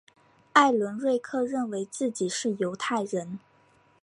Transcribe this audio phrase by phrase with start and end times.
[0.53, 3.37] 艾伦瑞克认为自己是犹太人。